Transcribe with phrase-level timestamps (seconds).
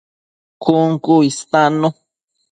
[0.63, 1.89] Cun cu istannu